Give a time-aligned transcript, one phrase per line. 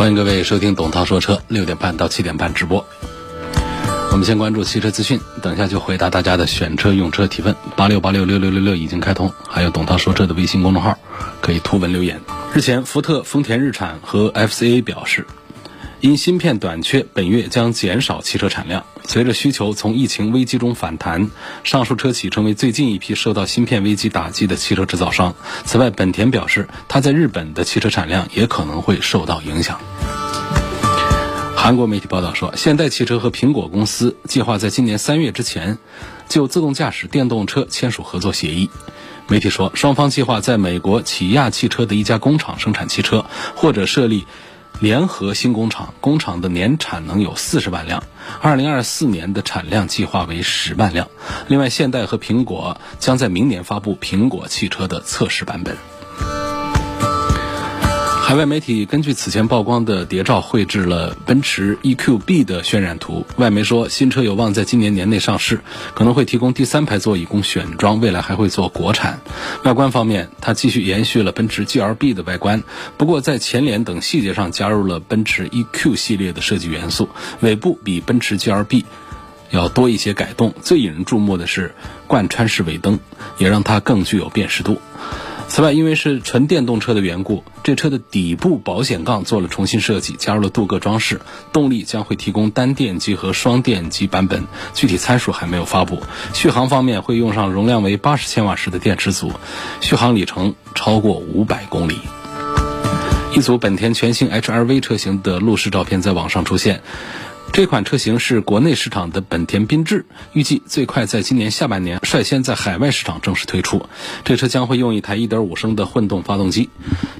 [0.00, 2.82] 欢迎各位收听董涛说车，六点半到七点半直播。
[4.10, 7.54] 我们先关注汽车资讯，等一下就回答大家的选车用车提问。
[7.76, 10.96] 八六八六六六六六已经开通，还有董涛说车的微信公众号，
[11.42, 12.18] 可以图文留言。
[12.54, 15.26] 日前，福特、丰田日产和 FCA 表示，
[16.00, 18.86] 因芯片短缺，本月将减少汽车产量。
[19.06, 21.30] 随着需求从疫情危机中反弹，
[21.62, 25.34] 上述车企成为最近一批受到芯片危机打击的汽车制造商。
[25.66, 29.78] 此外，本田表示，它在日本的汽车产量也可能会受到影响。
[31.54, 35.76] 韩国媒体报道说，现代汽车和苹果公司计划在今年三月之前
[36.30, 38.70] 就自动驾驶电动车签署合作协议。
[39.28, 44.24] 媒体说，双方计划在美国起亚汽车的一家工厂生产汽车，或者设立。
[44.80, 48.02] 联合新工厂，工厂的年产能有四十万辆，
[48.40, 51.10] 二零二四年的产量计划为十万辆。
[51.48, 55.76] 另外，现代和苹果将在明年发布苹果汽车的测试版本。
[58.30, 63.26] 海外媒体根据此前曝光的谍照绘制了奔驰 EQB 的渲染图。
[63.38, 65.58] 外媒说，新车有望在今年年内上市，
[65.94, 69.18] 可能会提供第三排座椅供选装，未来还会做国产。
[69.64, 72.62] 外观方面，它继续延续了奔驰 GLB 的外观，
[72.96, 77.08] 不过在前脸等细节上加入了奔驰 EQ 系列的设计元素。
[77.40, 78.84] 尾部比奔驰 GLB
[79.50, 80.54] 要多一些改动。
[80.62, 81.74] 最引人注目的是
[82.06, 83.00] 贯穿式尾灯，
[83.38, 84.80] 也让它更具有辨识度。
[85.50, 91.20] 此外，因为是纯电动车的缘故，这车的底部保险杠做了重新设计，加入了镀铬装饰。
[91.52, 95.98] 动力将会提供单电机和双电机版本，具体参数还没有发布。
[96.34, 99.32] 续航方面会用上容量为八十千瓦时的电池组，
[99.80, 101.98] 续航里程超过五百公里。
[103.34, 106.80] 一组本田全新 HR-V 车型的路试照片在网上出现。
[107.52, 113.86] 这款车型是国内市场的本田缤智，预计最快在今年下半年率先在海外市场正式推出。
[114.24, 116.70] 这车将会用一台1.5升的混动发动机，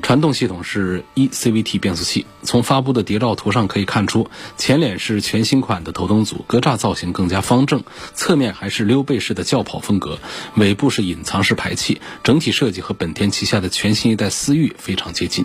[0.02, 2.26] 传动系统是 eCVT 变速器。
[2.42, 7.82] 从发布的谍照图上可以看出，前脸是全新款的头灯组，格栅造型更加方正，
[8.14, 10.18] 侧面还是溜背式的轿跑风格，
[10.54, 15.44] 尾部是隐藏式排气，整体设计和本田旗下的全新一代思域非常接近。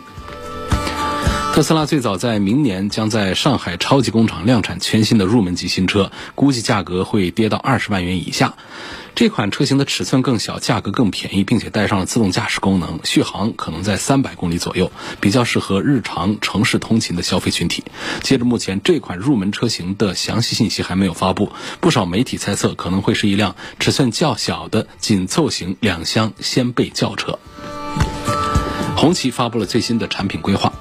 [1.56, 8.56] 特斯拉最早在明年将在上海超级工厂量产全新的入门级新车，估计价格会跌到二十万元以下。
[9.16, 17.86] 这款车型的尺寸更小，价格更便宜，并且带上了自动驾驶功能，续航可能在三百公里左右，比较适合日常城市通勤的消费群体。
[18.22, 27.40] 截至目前，这款入门车型的详细信息还没有发布，不少媒体猜测可能会是一辆尺寸较小的紧凑型两厢掀背轿车。
[28.98, 30.74] 红旗发布了最新的产品规划。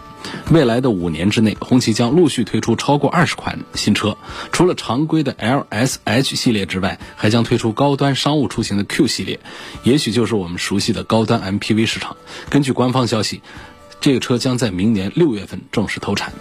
[0.50, 4.17] 未来的五年之内，红旗将陆续推出超过二十款新车。
[4.53, 9.41] 除了常规的 LSH 系列之外，还将推出高端商务出行的 Q 系列，
[9.83, 12.17] 也许就是我们熟悉的高端 MPV 市场。
[12.50, 13.43] 根据官方消息。
[14.00, 16.32] 这个车将在明年六月份正式投产。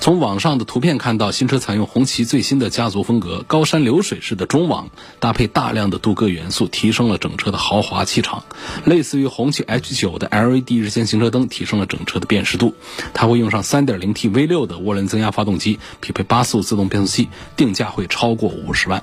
[0.00, 8.44] 从网上的图片看到，新车采用红旗最新的家族风格，高山流水式的中网，搭配大量的镀铬元素，提升了整车的豪华气场。
[8.84, 12.74] 类似于红旗 H9 的 LED 日间行车灯，提升了整车的辨识度。
[13.14, 19.02] 它会用上 3.0T V6 的涡轮增压发动机，匹配八速自动变速器，定价会超过五十万。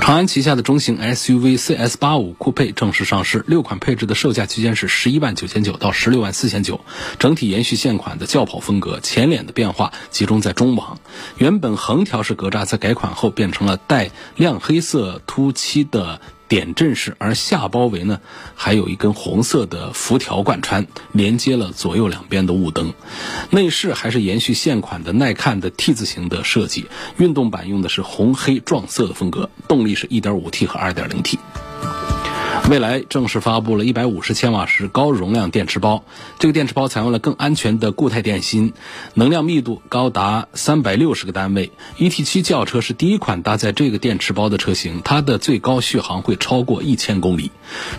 [0.00, 6.80] 长安旗下的中型 SUV CS85 酷配正式上市，六款配置的售价区间是十一万九千九到十六万四千九，
[7.18, 10.98] 整体延续现款的轿跑风格，前脸的变化集中在中网，
[11.36, 16.20] 原本横条式格栅在改款后变成了带亮黑色凸漆的。
[16.48, 18.20] 点阵式，而下包围呢，
[18.54, 22.94] 还有一根红色的辐条贯穿，连接了左右两边的雾灯。
[23.50, 26.86] 内饰还是延续现款的耐看的 T 字形的设计，
[27.18, 31.38] 运动版用的是红黑撞色的风格，动力是 1.5T 和 2.0T。
[32.70, 36.04] 未来正式发布了一百五十千瓦时高容量电池包，
[36.38, 38.74] 这个电池包采用了更安全的固态电芯，
[39.14, 41.72] 能量密度高达三百六十个单位。
[41.98, 47.50] ET7 轿车是第一款搭载这个电池包的车型，它的最高续航会超过一千公里。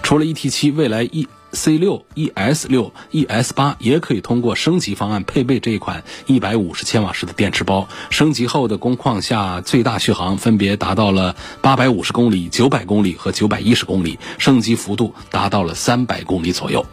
[0.03, 1.27] 除了 ET7，未来 E。
[1.51, 7.87] C 六、ES 六、ES 八也可以通过升级方案配备这一款一百五十千瓦时的电池包。
[8.09, 16.85] 升级后的工况下，最大续航分别达到了八百五十公里、九百公里和九百一十公里，升级幅度达到了三百公里左右。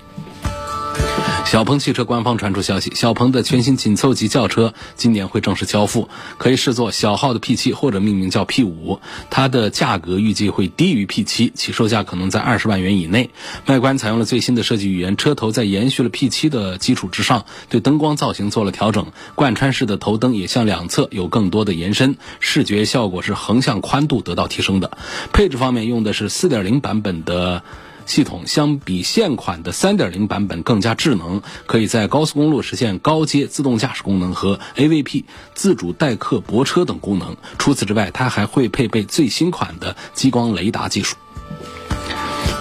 [1.47, 6.09] 小鹏汽车官方传出消息，小鹏的全新紧凑级轿车今年会正式交付，
[6.39, 8.99] 可以视作小号的 P7 或者命名叫 P5。
[9.31, 13.31] 它的价格预计会低于 P7，起售价可能在二十万元以内。
[13.67, 19.07] 外观采用了最新的设计语言，车头在延续了 P7 的基础之上，对灯光造型做了调整，
[19.37, 24.99] 贯穿式的头灯也向两侧有更多的延伸，视觉效果是横向宽度得到提升的。
[25.33, 27.63] 配置方面用的是4.0版本的。
[28.07, 35.25] 系统相比现款的3.0版本更加智能，可以在高速公路实现高阶自动驾驶功能和 AVP
[35.55, 37.37] 自主代客泊车等功能。
[37.59, 41.17] 除此之外，它还会配备最新款的激光雷达技术。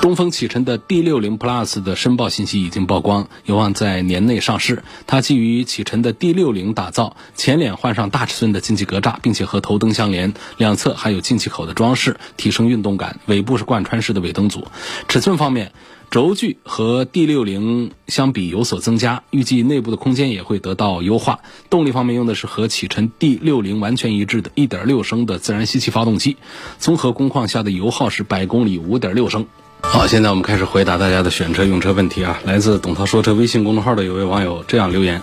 [0.01, 4.83] 东风启辰的 D60 Plus 的申报信息已经曝光，有望在年内上市。
[5.07, 13.19] 它基于启辰的 D60 打造，前脸换上大尺寸的进气格栅，并且和头灯相连，两侧还有进气口的装饰，提升运动感。
[13.25, 14.67] 尾部是贯穿式的尾灯组。
[15.07, 15.71] 尺寸方面，
[16.11, 21.39] 轴距和 D60 相比有所增加，预计内部的空间也会得到优化。
[21.69, 26.37] 动力方面用的是和启辰 D60 完全一致的1.6升的自然吸气发动机，
[26.79, 29.45] 综合工况下的油耗是百公里5.6升。
[29.81, 32.39] 好，现在我们开始回答大家的选车用车问题啊！
[32.43, 35.21] 来自董涛说车微信公众号的有位网友这样留言，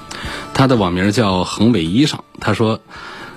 [0.55, 2.81] 他的网名叫恒伟衣裳，他说，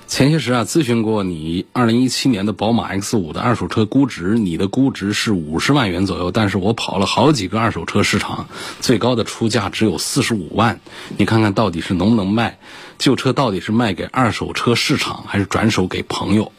[0.07, 8.47] 前些时啊咨询过你2017年的宝马 X5 的二手车估值，你的估值是五十万元左右，但是我跑了好几个二手车市场，
[8.79, 10.79] 最高的出价只有四十五万，
[11.17, 12.59] 你看看到底是能不能卖？
[12.97, 16.51] 旧车到底是卖给二手车市场，还是转手给朋友？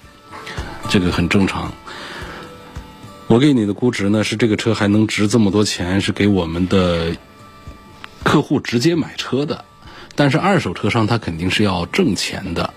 [0.91, 1.73] 这个很正常。
[3.29, 7.17] 我给你的估值呢，是这个车还能值这么多钱，是给我们的
[8.23, 9.65] 客户直接买车的。
[10.15, 12.73] 但是二手车商他肯定是要挣钱的，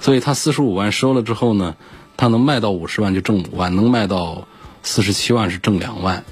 [0.00, 1.76] 所以他四十五万收了之后呢，
[2.16, 4.46] 他能卖到五十万就挣五万，能卖到
[4.82, 6.24] 四十七万是挣两万。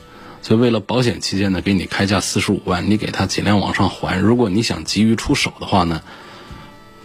[0.43, 4.19] 所以为了保险起见呢，给你开价四十五万，你给他尽量往上还。
[4.19, 6.03] 如果你想急于出手的话呢，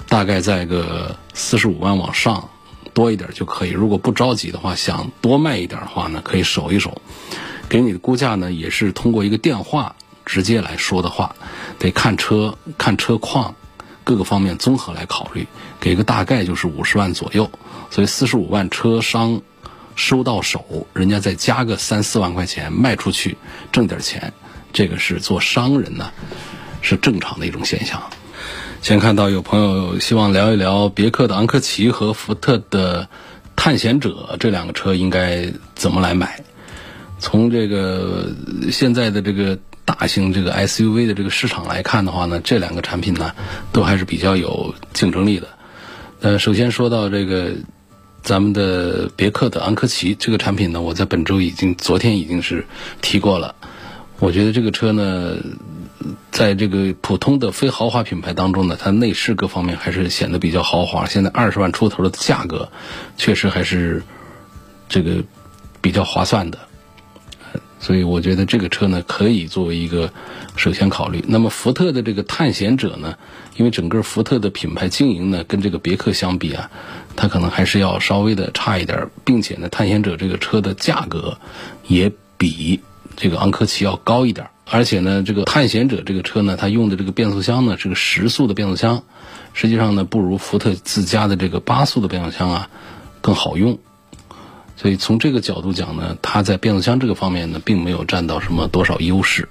[0.08, 2.50] 大概在个四十五万往上。
[2.92, 3.70] 多一点就可以。
[3.70, 7.02] 如果不着急的话，想多卖一点的话呢，可以守一守。
[7.70, 9.96] 给你的估价呢，也是通过一个电话
[10.26, 11.36] 直接来说的话，
[11.78, 13.56] 得看车、看车况，
[14.04, 15.48] 各个方面综合来考虑。
[15.80, 17.50] 给个大概就是五十万左右。
[17.90, 19.42] 所以四十五万车商
[19.96, 23.38] 收到手，人家再加个三四万块钱卖出去，
[23.72, 24.34] 挣点钱，
[24.72, 26.12] 这个是做商人呢，
[26.82, 28.02] 是正常的一种现象。
[28.82, 33.10] 先看到有朋友希望聊一聊别克的昂科旗和福特的
[33.56, 36.42] 探险者这两个车应该怎么来买。
[37.20, 38.32] 从这个
[38.72, 39.60] 现在的这个
[39.90, 43.34] 大型这个 SUV 的这个市场来看的话呢，这两个产品呢
[43.72, 45.48] 都还是比较有竞争力的。
[46.22, 47.54] 呃，首先说到这个
[48.22, 52.66] 咱们的别克的昂科旗这个产品呢，我在本周已经昨天已经是
[53.02, 53.56] 提过了。
[54.20, 55.38] 我觉得这个车呢。
[56.32, 61.06] 在这个普通的非豪华品牌当中呢，它内饰各方面还是显得比较豪华。
[61.06, 62.72] 现在二十万出头的价格，
[63.18, 64.02] 确实还是
[64.88, 65.22] 这个
[65.82, 66.58] 比较划算的。
[67.80, 70.12] 所以我觉得这个车呢，可以作为一个
[70.56, 71.24] 首先考虑。
[71.28, 73.16] 那么福特的这个探险者呢，
[73.56, 76.70] 因为整个福特的品牌经营呢，跟这个别克相比啊，
[77.16, 81.40] 它可能还是要稍微的差一点，并且呢，探险者这个车的价格
[81.88, 82.82] 也比
[83.16, 84.48] 这个昂科旗要高一点。
[84.72, 89.04] 而且呢，这个探险者这个车呢，它用的这个变速箱呢是个十速的变速箱，
[89.54, 92.70] 实际上呢不如福特自家的这个八速的变速箱啊
[93.22, 93.80] 更好用。
[94.82, 99.50] 所以从这个角度讲呢，它在变速箱这个方面呢，并没有占到什么多少优势。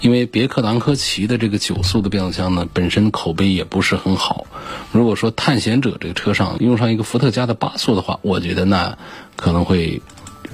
[0.00, 4.48] 因为别克昂科旗的这个九速的变速箱呢，本身口碑也不是很好。
[4.90, 8.98] 如果说探险者这个车上用上一个伏特加的八速的话，我觉得那
[9.36, 10.02] 可能会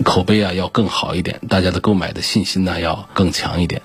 [0.04, 3.80] 口碑啊要更好一点，大家的购买的信心呢要更强一点。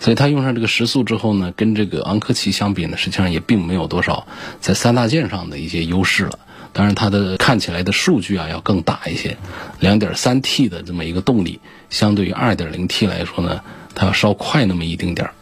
[0.00, 4.28] 所以它用上这个时速之后呢，跟这个昂科旗相比呢，实际上也并没有多少
[4.60, 6.38] 在三大件上的一些优势了。
[6.72, 9.36] 当然，它的看起来的数据啊要更大一些，
[9.80, 11.60] 两点三 T 的这么一个动力，
[11.90, 13.60] 相对于二点零 T 来说呢，
[13.94, 15.34] 它要稍快那么一丁点儿。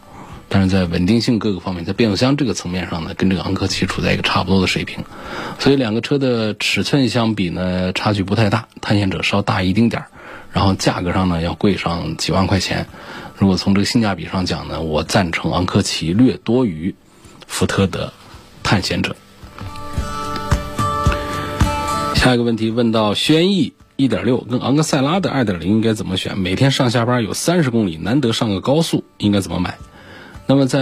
[0.48, 5.04] 但是在稳定性各个方面，在变速箱这个层面上呢，跟这个昂科旗处在一个差不多的水平。
[5.58, 10.08] 所以两个车的尺寸相比呢，差距不太大，探险者稍大一丁点儿，
[10.50, 12.86] 然后价格上呢要贵上几万块钱。
[13.36, 16.94] 如果从这个性价比上讲呢，我赞成昂科旗略多于
[17.46, 18.14] 福特的
[18.62, 19.14] 探险者。
[22.18, 26.36] 下一个问题问到轩逸一点六跟昂克赛拉的二点零应该怎么选？
[26.36, 29.78] 每天上下班有三十公里，难得上个高速，应该怎么买？
[30.48, 30.80] 那么在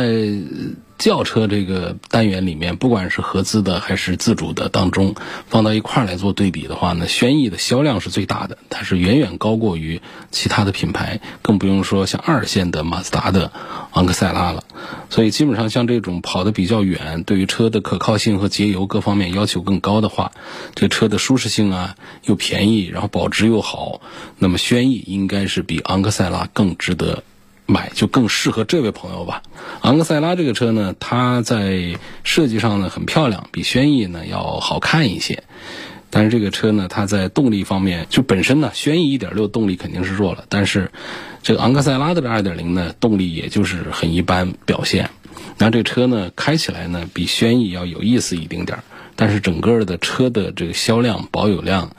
[0.98, 5.14] 轿车这个单元里面，不管是合资的还是自主的当中，
[5.48, 10.00] 放到一块儿来做对比的话呢，轩逸的销量是最大的，它是远远高过于
[10.30, 13.52] 其他的品牌，更不用说像二线的马自达的
[13.92, 14.64] 昂克赛拉了。
[15.10, 20.32] 所以基本上像这种跑得比较远，对于车的可靠性和节油各方面要求更高的话，
[20.74, 24.00] 这车的舒适性啊又便宜，然后保值又好，
[24.38, 27.22] 那么轩逸应该是比昂克赛拉更值得。
[27.66, 29.42] 买就更适合这位朋友吧。
[29.82, 35.42] 昂克赛拉这个车呢，它在设计上呢很漂亮，比轩逸呢要好看一些。
[36.08, 40.90] 但是这个车呢，它在动力方面就本身呢，轩逸1.6动力肯定是弱了，但是
[41.42, 45.10] 这个昂克赛拉的这2.0呢，动力也就是很一般表现。
[45.58, 48.84] 那这车呢，开起来呢比轩逸要有意思一丁点儿，
[49.16, 51.90] 但是整个的车的这个销量、保有量。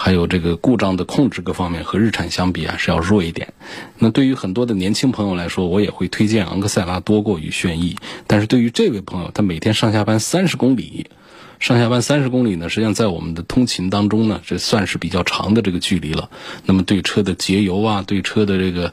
[0.00, 3.52] 还有这个故障的控制各方面和日产相比啊是要弱一点。
[3.98, 7.96] 那对于很多的年轻朋友来说，我也会推荐昂克赛拉多过于轩逸。
[8.28, 11.10] 但是对于这位朋友，他每天上下班三十公里，
[11.58, 16.30] 上下班三十公里呢，实际上在我们的通勤当中呢，这算是比较长的这个距离了。
[16.64, 18.92] 那么对车的节油啊，对车的这个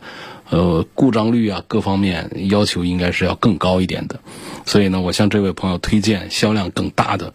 [0.50, 4.19] 呃故障率啊各方面要求应该是要更高一点的。
[4.65, 7.31] 所以呢，我向这位朋友推荐销量更大的、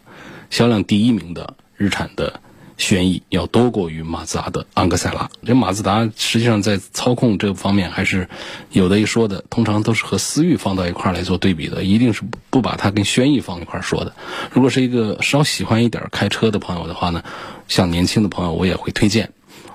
[0.50, 2.40] 销量第一名的日产的。
[2.80, 5.30] 轩逸要多过于马自达的昂克赛拉。
[5.44, 8.28] 这马自达实际上在操控这方面还是
[8.72, 14.14] 有的一说的，通常都是和思域放到一块来做对比的，一定是不把它跟轩逸放一块说的。
[14.50, 17.22] 如果是一个稍喜欢一点开车的朋友的话呢，
[17.68, 19.30] 像年轻的朋友，我也会推荐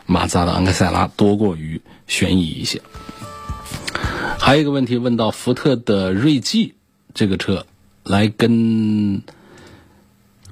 [0.07, 2.81] 马自达的昂克赛拉多过于轩逸一些。
[4.39, 6.73] 还有一个问题问到福特的锐际
[7.13, 7.67] 这个车
[8.03, 9.21] 来跟。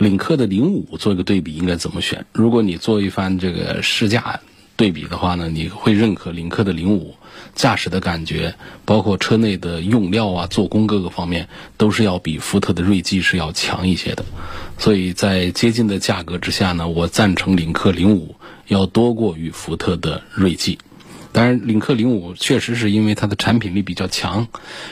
[0.04, 2.26] 领克的零五做一个对比，应该怎么选？
[2.34, 4.42] 如果你做一番这个试驾
[4.76, 7.16] 对比的话呢，你会认可领克的零五
[7.56, 14.26] 驾驶的感觉，包括车内的用料啊、做工各个方面，都是要比福特的锐际是要强一些的。
[14.78, 18.36] 所以在接近的价格之下呢，我赞成领克零五
[18.68, 20.80] 要多过于福特的锐际。
[21.34, 24.48] 当然，领克零五确实是因为它的产品力比较强。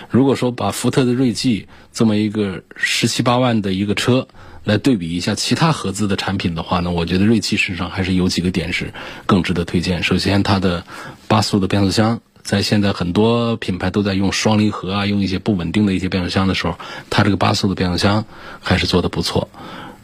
[0.09, 4.27] 如果说把福特的锐际这么一个十七八万的一个车，
[4.63, 8.93] 来对比一下其他合资的产品的话呢，我觉得锐际身上还是有几个点是
[9.27, 10.01] 更值得推荐。
[10.01, 10.83] 首先，它的
[11.27, 16.77] 八速的变速箱，在现在很多品牌都在用双离合啊，用一些不稳定的一些变速箱的时候，
[17.11, 18.25] 它这个八速的变速箱
[18.59, 19.47] 还是做的不错。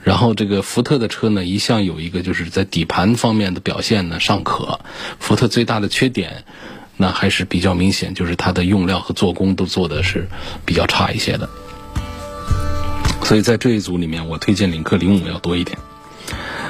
[0.08, 4.80] 然后，这个福特的车呢，一向有一个就是在底盘方面的表现呢尚可。
[5.20, 6.46] 福特最大的缺点，
[6.96, 10.30] 那还是比较明显，就是它的用料和做工都做的是
[10.66, 11.50] 比较差一些的。
[13.26, 15.78] 所以在这一组里面，我推荐领克零五要多一点。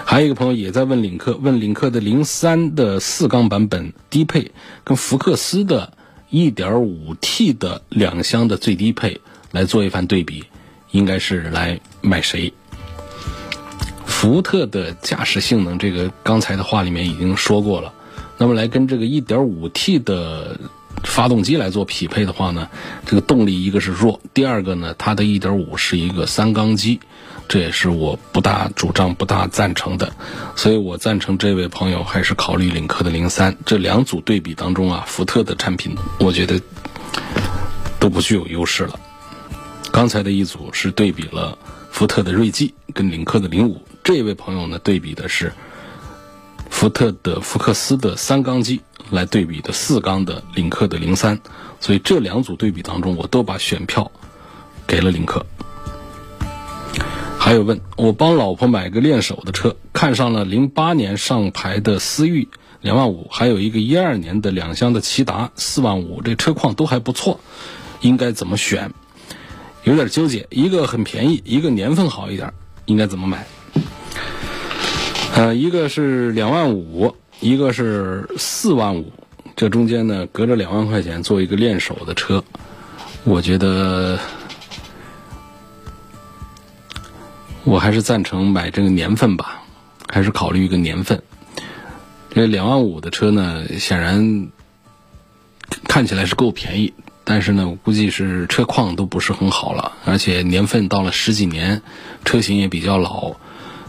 [0.03, 4.51] 还有一个朋友也在问领克，问领克的零三的四缸版本低配
[4.83, 5.93] 跟福克斯的
[6.31, 10.45] 1.5T 的两厢的最低配来做一番对比，
[10.89, 12.51] 应该是来买谁？
[14.17, 17.93] 福特的驾驶性能，这个刚才的话里面已经说过了。
[18.39, 20.59] 那么来跟这个 1.5T 的。
[21.03, 22.67] 发动机来做匹配的话呢，
[23.05, 26.99] 这个动力一个是弱，第二个呢，它的一点五是一个三缸机，
[27.47, 30.11] 这也是我不大主张、不大赞成的，
[30.55, 33.55] 所以我赞成这位朋友还是考虑领克的零三。
[33.63, 36.59] 这两组对比当中啊，福特的产品我觉得
[37.99, 38.99] 都不具有优势了。
[39.91, 41.59] 刚才的一组是对比了
[41.91, 45.51] 福特的锐际跟领克的零五，这位朋友呢对比的是
[46.69, 48.79] 福特的福克斯的三缸机。
[49.09, 51.39] 来对比的四缸的领克的零三，
[51.81, 54.11] 所以这两组对比当中，我都把选票
[54.85, 55.45] 给了领克。
[57.37, 62.47] 还有问我帮老婆买个练手的车，看上了零八年上牌的思域
[62.81, 67.41] 两万五，还有一个一二年的两厢的骐达四万五，这车况都还不错，
[67.99, 68.93] 应该怎么选？
[69.83, 72.53] 有点纠结，一个很便宜，一个年份好一点，
[72.85, 73.47] 应该怎么买？
[75.37, 77.15] 呃，一个是两万五。
[77.39, 79.11] 一个是四万五，
[79.55, 82.43] 这中间呢隔着两万块钱做一个练手的车，
[83.23, 84.17] 我觉得
[87.63, 89.61] 我还是赞成买这个年份吧，
[90.09, 91.21] 还是考虑一个年份。
[92.31, 94.49] 这两万五的车呢，显然
[95.83, 101.83] 看起来是够便宜，但是呢，我估计是车况都不是很好了，而且年份到了十几年，
[102.25, 103.35] 车型也比较老。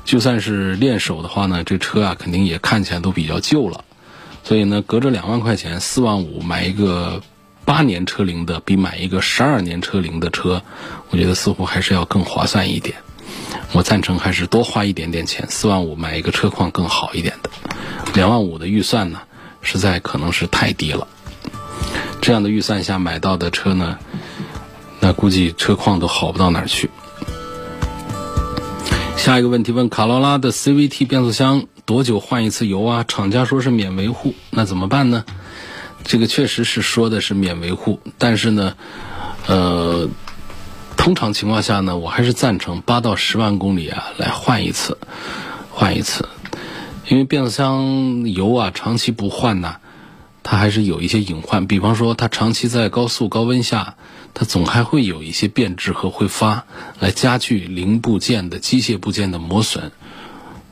[0.09, 3.85] 就算是练手的话呢，这车啊肯定也看起来都比较旧了，
[4.43, 7.21] 所以呢，隔着两万块钱，四万五买一个
[7.67, 10.62] 八年车龄的，比买一个十二年车龄的车，
[11.11, 12.97] 我觉得似乎还是要更划算一点。
[13.73, 17.50] 我赞成还是多花一点点钱，四万五买一个车况更好一点的。
[18.15, 19.21] 两万五的预算呢，
[19.61, 21.07] 实在可能是太低了。
[22.23, 23.99] 这样的预算下买到的车呢，
[25.00, 26.88] 那估计车况都好不到哪儿去。
[29.19, 33.05] 下一个问题问卡罗拉的 CVT 变速箱多久换一次油啊？
[33.07, 35.25] 厂家说是免维护，那怎么办呢？
[36.05, 38.75] 这个确实是说的是免维护，但是呢，
[39.49, 40.09] 呃，
[40.97, 44.97] 通常情况下呢，我还是赞成八到十万公里啊来换一次，
[45.73, 46.29] 换一次，
[47.09, 49.77] 因为变速箱油啊长期不换呢，
[50.45, 53.97] 它还是有一些隐患，比方说它长期在高速高温下。
[54.38, 56.64] 它总还会有一些变质和挥发，
[57.00, 59.90] 来加剧零部件的机械部件的磨损。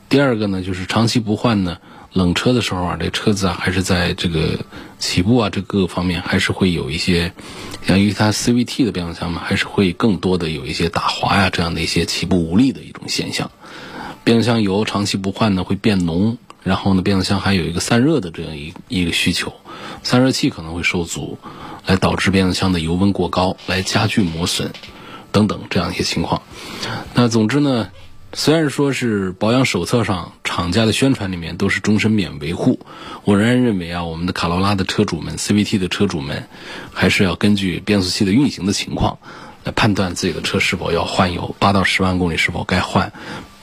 [0.07, 1.79] 第二个呢，就是长期不换呢，
[2.13, 4.65] 冷车的时候啊，这车子啊还是在这个
[4.99, 7.33] 起步啊这各个方面还是会有一些，
[7.87, 13.51] 由于它 CVT 的变速箱嘛，还是会更多的有一些打滑呀这样的一些起步无力的一种现象。
[14.23, 19.53] 变速箱油长期不换呢会变浓，然后呢变速箱还有一个散热的这样一一个需求，
[20.03, 21.37] 散热器可能会受阻。
[21.87, 24.73] 来导致变速箱的油温过高，来加剧磨损，
[25.31, 26.41] 等等这样一些情况。
[27.13, 27.87] 那总之呢，
[28.33, 32.81] 虽然说是保养手册上厂家的宣传里面都是终身免维护，
[33.23, 36.49] 我仍然认为啊，我们的卡罗拉的车主们、CVT 的车主们，
[36.91, 39.19] 还是要根据变速器的运行的情况
[39.63, 43.13] 来判断自己的车是否要换油，八到十万公里是否该换。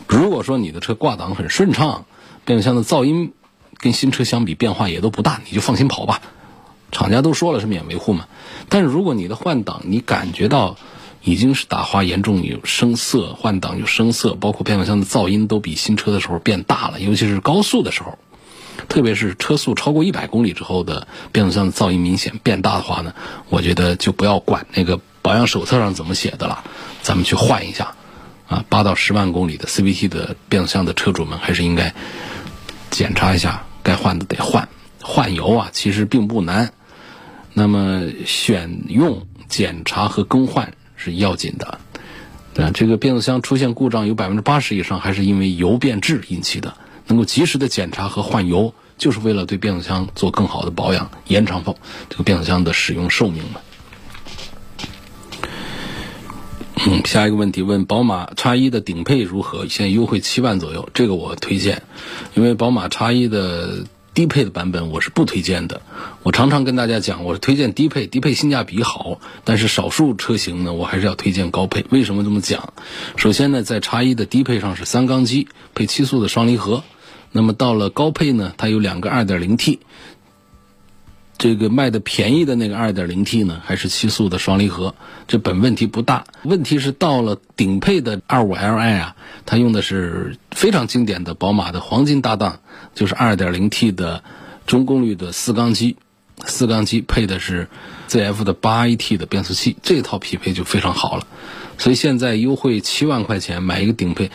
[0.09, 2.07] 如果说你的车挂档很顺畅，
[2.45, 3.33] 变速箱的噪音
[3.79, 6.21] 跟新车相比变化也都不大，你就放心跑吧。
[6.93, 8.27] 厂家都说了是免维护嘛，
[8.69, 10.77] 但是如果你的换挡你感觉到
[11.23, 18.19] 已经是打滑严重，有声色，换挡有声色，包括变速箱的噪音都比新车的时候变大了，尤其是高速的时候，
[18.89, 23.15] 特别是车速超过一百公里之后的变速箱的噪音明显变大的话呢，
[23.49, 26.63] 我觉得就不要管那个保养手册上怎么写的了，
[27.03, 27.95] 咱们去换一下，
[28.47, 31.95] 啊，八到十万公里的 CVT 的变速箱的车主们还是应该
[32.95, 34.69] 检查一下，该换的得换，
[35.03, 36.73] 换油啊其实并不难。
[37.53, 41.81] 那么选用、检查和更换是要紧的，
[42.55, 42.71] 对吧？
[42.73, 46.73] 这个变速箱出现故障有百分之八十以上还是因为油变质引起的。
[47.09, 51.65] 能够及时的检查和换油，就是为了对变速箱做更好的保养，延长
[52.09, 53.61] 这个变速箱的使用寿命嘛。
[56.87, 59.67] 嗯，下一个问题问宝马叉一的顶配如何？
[59.69, 61.83] 现在优惠七万左右，这个我推荐，
[62.35, 63.85] 因为宝马叉一的。
[64.15, 65.83] 低配的版本我是不推荐的，
[66.23, 71.85] 我常常跟大家讲，我是推荐低配，低配性价比好，但是少数车型呢，我还是要推荐高配。
[71.91, 72.75] 为什么这么讲？
[73.17, 76.85] 首先呢，在叉一的低配上是三缸机配七速的双离合，
[77.33, 79.81] 那么到了高配呢，它有两个二点零 T。
[81.37, 84.95] 这个卖的便宜的那个 2.0T 呢，还是七速的双离合，
[85.27, 86.25] 这本问题不大。
[86.45, 92.61] 问题是到了顶配的 25Li 啊，它用的是非常经典的宝马的黄金搭档，
[92.95, 94.23] 就是 2.0T 的
[94.67, 95.97] 中功率的四缸机，
[96.45, 97.69] 四缸机配的是
[98.09, 101.27] ZF 的 8AT 的变速器，这套匹配就非常好了。
[101.79, 104.31] 所以现在优惠七万块钱买一个顶配。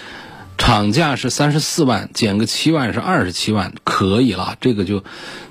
[0.59, 4.55] 厂价是三十四万，减个七万是二十七万，可以了。
[4.61, 5.03] 这个就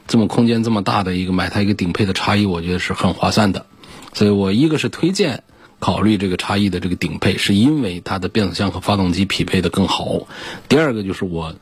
[0.06, 3.66] 这么空间这么大的一个买它一个顶配的叉一，我觉得是很划算的。
[4.12, 5.42] 所以我一个是推荐
[5.80, 10.28] 考虑这个叉一的这个顶配，是因为它的变速箱和发动机匹配的更好。
[10.68, 11.54] 第二个就是我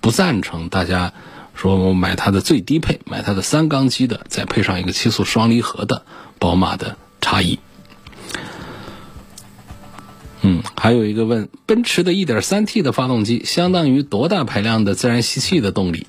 [0.00, 1.14] 不赞成大家
[1.54, 6.02] 说我买它的最低配，买它的三缸机的，再配上一个七速双离合的
[6.38, 7.60] 宝马的叉一。
[10.42, 16.06] 嗯，还有一个问，奔驰的 1.3T 的发动机相当于多大排量的自然吸气的动力？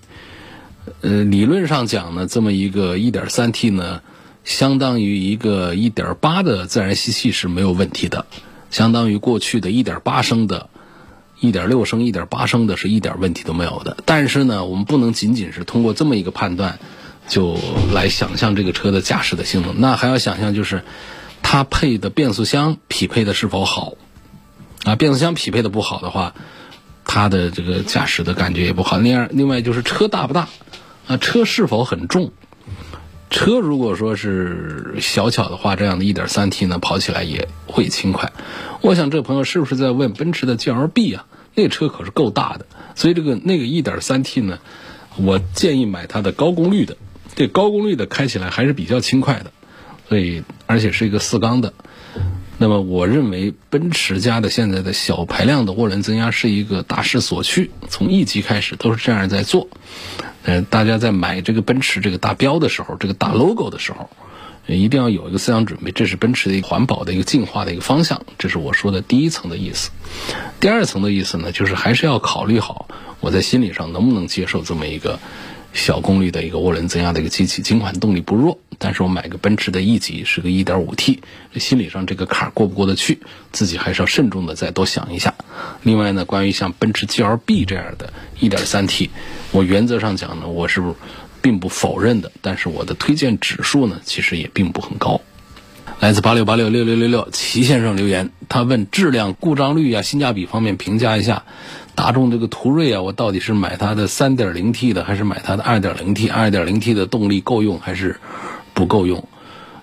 [1.01, 4.01] 呃，理论上讲呢，这么一个 1.3T 呢，
[4.43, 8.25] 相当于一个1.8的自然吸气是没有问题的，
[8.69, 10.69] 相当于过去的1.8升的、
[11.41, 13.97] 1.6升、1.8升的是一点问题都没有的。
[14.05, 16.79] 但是呢，我们不能仅仅是通过这么一个判断，
[17.27, 17.57] 就
[17.93, 20.83] 来想象这个车的驾驶的性能，那还要想象就是
[21.43, 23.93] 它配的变速箱匹配的是否好。
[24.83, 26.33] 啊，变速箱匹配的不好的话，
[27.05, 28.97] 它的这个驾驶的感觉也不好。
[28.97, 30.47] 另外，另外就是车大不大，
[31.07, 32.31] 啊，车是否很重？
[33.29, 38.33] 车如果说是小巧的话，这样的一点三 T 呢，跑起来也会轻快。
[38.81, 41.25] 我想这朋友是不是在问奔驰的 GLB 啊？
[41.53, 42.65] 那车可是够大的，
[42.95, 44.59] 所以这个那个一点三 T 呢，
[45.17, 46.97] 我建议买它的高功率的。
[47.33, 49.51] 这高功率的开起来还是比较轻快的，
[50.09, 51.73] 所以而且是一个四缸的。
[52.61, 59.67] 那么，我认为奔驰家的现在的小排量的涡轮增压是一个大势所趋，从 E 级开始都是这样在做。
[60.43, 64.11] 嗯，大家在买这个奔驰这个大标的时候，这个大 logo 的时候，
[64.67, 68.21] 一定要有一个思想准备，这是奔驰的一个环保的一个进化的一个方向。
[68.37, 69.89] 这是我说的第一层的意思。
[70.59, 72.87] 第二层的意思呢，就是还是要考虑好
[73.21, 75.19] 我在心理上能不能接受这么一个
[75.73, 81.19] 小功率的一个涡轮增压的一个机器，尽管动力不弱，但是我买个奔驰的 E 级是个 1.5T，
[81.53, 83.19] 这心理上这个坎儿过不过得去，
[83.51, 85.33] 自己还是要慎重的再多想一下。
[85.83, 89.09] 另外呢，关于像奔驰 GLB 这样的 1.3T，
[89.51, 90.83] 我原则上讲呢，我是
[91.41, 95.21] 并不否认的，但是我的推荐指数呢，其实也并不很高。
[95.99, 101.43] 来自八六八六六六六六齐先生留言，他问质量、故障率啊、性价比方面评价一下。
[101.95, 108.19] 大众这个途锐啊，我到底是买它的 3.0T 的，还是买它的 2.0T？2.0T 的动力够用还是
[108.73, 109.23] 不够用？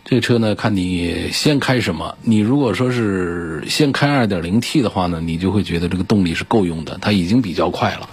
[0.05, 2.17] 这车呢，看你先开什么。
[2.23, 8.09] 你如果说是先开 2.0T 的话呢，你就会觉得这个动力是够用的，它已经比较快了。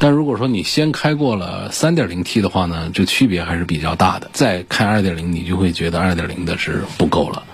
[0.00, 4.28] 但如果说你先开过了 3.0T 的话呢，这区别还是比较大的。
[4.32, 7.44] 再开2.0，你就会觉得2.0的是不够了。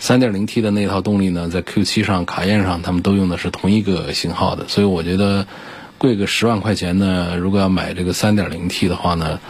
[0.00, 5.46] 三点零 T 的那套动力呢，在 Q 七上、卡宴上，他们都用的是同一个型号的，所以我觉得
[5.98, 9.40] 贵个十万块钱呢，如果要买这个三点零 T 的话呢，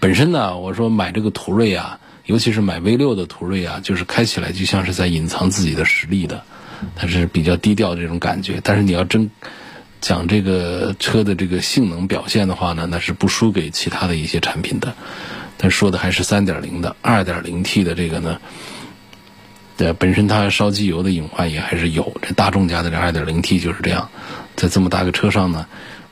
[0.00, 6.42] 本身呢，我说买这个途锐啊，尤其是买 V 六的途锐啊，就是开起来就像是在隐藏自己的实力的，
[6.96, 8.60] 它是比较低调这种感觉。
[8.64, 9.30] 但是你要真
[10.00, 14.94] 讲这个车的这个性能表现的话呢，那是不输给其他的一些产品的。
[15.58, 18.40] 但说的还是三点零的二点零 T 的这个呢。
[19.74, 22.12] 对，本身它烧机油的隐患也还是有。
[22.20, 24.08] 这大众家的这 2.0T 就是这样，
[24.54, 25.66] 在这么大个车上呢，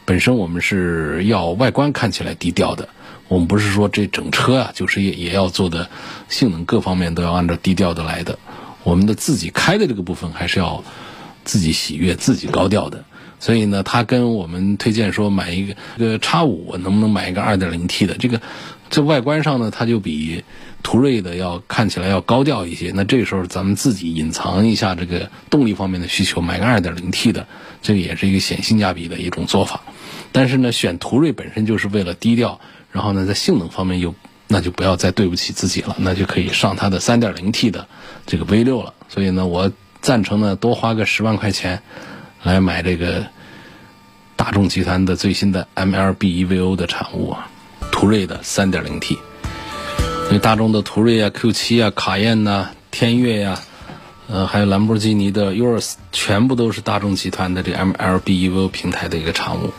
[0.05, 2.89] 本身我们是要外观看起来低调的，
[3.29, 5.89] 我们不是说这整车啊，就是也也要做的
[6.29, 8.39] 性能各方面都要按照低调的来的。
[8.83, 10.83] 我们的自己开的这个部分还是要
[11.45, 13.05] 自己喜悦、自己高调的。
[13.39, 18.15] 所以呢，他跟我们推荐说买一个这个叉五，能不能买一个 2.0T 的？
[18.15, 18.41] 这个
[18.89, 20.43] 这外观上呢，它就比。
[20.83, 27.47] 途锐的要看起来要高调一些，那这时候咱们自己隐藏一下这个动力方面的需求，买个 2.0T 的，
[27.83, 29.83] 这个也是一个显性价比的一种做法。
[30.33, 32.61] 但是呢，选途锐本身就是为了低调，
[32.93, 34.15] 然后呢，在性能方面又
[34.49, 37.87] 那就不要再对不起自己了，那就可以上它的 3.0T 的
[38.27, 38.95] 这个 V6 了。
[39.09, 41.83] 所以呢，我赞成呢多花个十万块钱
[42.43, 43.27] 来买这个
[44.37, 47.51] 大众集团的最新的 MLB EVO 的产物啊，
[47.93, 49.19] 途锐的 3.0T。
[50.31, 53.59] 所以大众的途锐啊、Q7 啊、卡宴呐、天越呀，
[54.29, 59.71] 呃，还有兰博基尼的 Urus，全部都是大众集团的这 MLB EVO 平台的一个产物。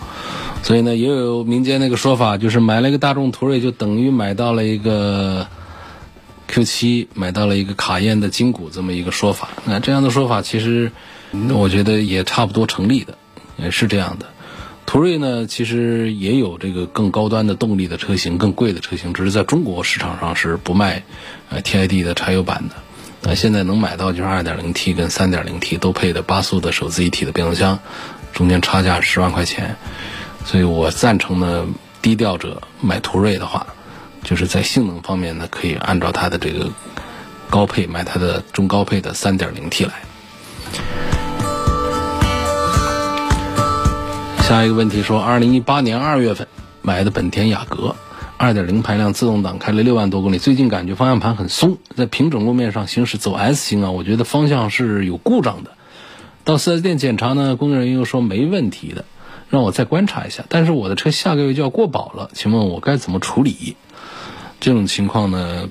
[0.61, 5.47] 所以呢，也有民间那个说法，就是买了一个大众途锐，就等于买到了一个
[6.49, 9.47] Q7，买到了一个卡宴的筋骨这么一个说法。
[9.63, 10.91] 那这样的说法，其实
[11.53, 13.17] 我觉得也差不多成立的，
[13.55, 14.25] 也是这样的。
[14.85, 21.03] 途锐呢，其实也有这个更高端的动力的车型，更贵的车型，只是在中国市场上是不卖
[21.49, 22.75] 呃 TID 的柴油版的。
[23.21, 27.79] 那现在能买到就是 2.0T 跟 3.0T 都配的八速的手自一体的变速箱，
[28.33, 29.77] 中间差价十万块钱。
[30.43, 31.65] 所以我赞成呢，
[32.01, 33.67] 低调者买途锐的话，
[34.23, 36.67] 就是在性能方面呢，可以按照它的这个
[37.49, 39.93] 高配买它的中高配的 3.0T 来。
[44.51, 46.45] 下一个问题说，二零一八年二月份
[46.81, 47.95] 买的本田雅阁，
[48.35, 50.39] 二点零排量自动挡，开了六万多公里。
[50.39, 55.71] 最近感觉方向盘很松，在平整路面上行驶走 S 型啊，我觉得方向是有故障的。
[56.43, 59.05] 到四 S 店检查呢，工作人员又说没问题的，
[59.49, 60.43] 让我再观察一下。
[60.49, 63.77] 但是我的车下个月就要过保了，请问我该怎么处理？
[64.59, 65.69] 这种情况呢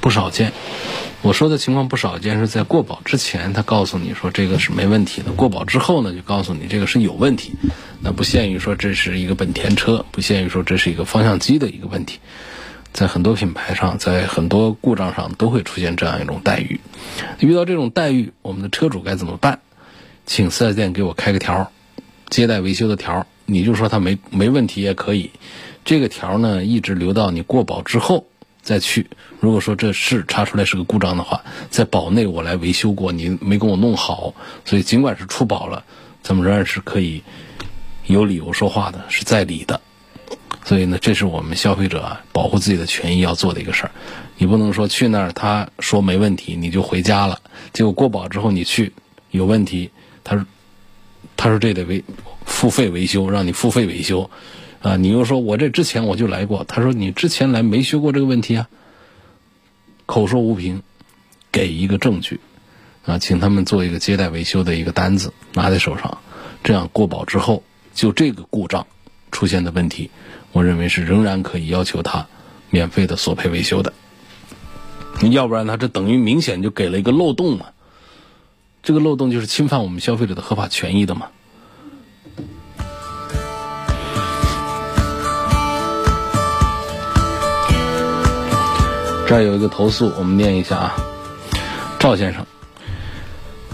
[0.00, 0.52] 不少见。
[1.24, 7.54] 我说的情况不少见，是在过保之前，他告诉你说这个是没问题的；过保之后呢，就告诉你这个是有问题。
[8.02, 12.18] 那不限于说这是一个本田车，不限于说这是一个方向机的一个问题，
[12.92, 16.78] 在很多品牌上，在很多故障上都会出现这样一种待遇。
[17.40, 19.60] 遇到这种待遇，我们的车主该怎么办？
[20.26, 21.72] 请四 S 店给我开个条，
[22.28, 25.30] 接待维修的条，你就说它没没问题也可以。
[25.86, 28.26] 这个条呢，一直留到你过保之后。
[28.64, 29.06] 再去，
[29.40, 35.84] 如果说这是查出来是个故障的话，在保内我来维修过，你没给我弄好，所以尽管是出保了，
[36.22, 37.22] 咱们仍然是可以
[38.06, 39.78] 有理由说话的，是在理的。
[40.64, 43.90] 所以呢，这是我们消费者保护自己的权益要做的一个事儿。
[44.38, 47.38] 你不能说去那儿他说没问题，你就回家了，
[47.74, 48.90] 结果过保之后你去
[49.30, 49.90] 有问题，
[50.24, 50.46] 他说
[51.36, 52.02] 他说这得维
[52.46, 54.30] 付费维修，让你付费维修。
[54.84, 58.68] 啊，你又说我这之前我就来过，他说你之前来没修过这个问题啊？
[60.04, 60.82] 口说无凭，
[61.50, 62.38] 给一个证据，
[63.06, 66.18] 啊，请他们做一个接待维修的一个单子拿在手上，
[66.62, 67.62] 这样过保之后，
[67.94, 68.86] 就这个故障
[69.32, 70.10] 出现的问题，
[70.52, 72.26] 我认为是仍然可以要求他
[72.68, 73.94] 免费的索赔维修的。
[75.30, 77.68] 要不然他这等于明显就给了一个漏洞嘛？
[78.82, 81.28] 这个漏洞就是侵犯我们消费者的合法权益的嘛？
[89.34, 90.96] 这有一个投诉，我们念一下啊。
[91.98, 92.46] 赵先生，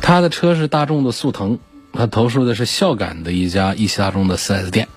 [0.01, 1.59] 他的车是大众的速腾，
[1.93, 4.89] 他投诉的是孝感的一家一汽大众的 4S 店，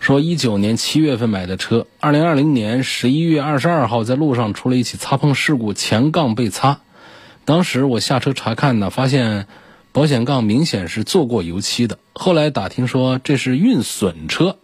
[0.00, 6.80] 说一九年七月份买的车，二零二零年十一月二十二号在路上出了一起擦碰事故，前杠被擦。
[7.44, 9.46] 当时我下车查看呢，发现
[9.92, 11.98] 保险杠明显是做过油漆的。
[12.14, 14.56] 后来打听说这是运损车。